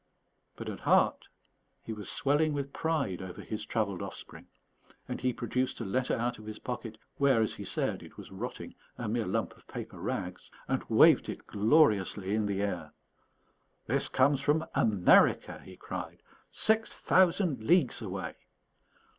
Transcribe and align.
But 0.55 0.67
at 0.67 0.79
heart 0.79 1.27
he 1.83 1.93
was 1.93 2.09
swelling 2.09 2.53
with 2.53 2.73
pride 2.73 3.21
over 3.21 3.39
his 3.41 3.63
travelled 3.65 4.01
offspring, 4.01 4.47
and 5.07 5.21
he 5.21 5.31
produced 5.31 5.79
a 5.79 5.85
letter 5.85 6.15
out 6.17 6.39
of 6.39 6.47
his 6.47 6.57
pocket, 6.57 6.97
where, 7.17 7.39
as 7.39 7.53
he 7.53 7.63
said, 7.63 8.01
it 8.01 8.17
was 8.17 8.31
rotting, 8.31 8.73
a 8.97 9.07
mere 9.07 9.27
lump 9.27 9.55
of 9.55 9.67
paper 9.67 9.99
rags, 9.99 10.49
and 10.67 10.83
waved 10.89 11.29
it 11.29 11.45
gloriously 11.45 12.33
in 12.33 12.47
the 12.47 12.63
air. 12.63 12.93
"This 13.85 14.07
comes 14.09 14.41
from 14.41 14.65
America," 14.73 15.61
he 15.63 15.77
cried, 15.77 16.23
"six 16.49 16.91
thousand 16.95 17.63
leagues 17.63 18.01
away!" 18.01 18.33